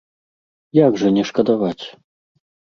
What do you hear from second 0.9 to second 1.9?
жа не шкадаваць?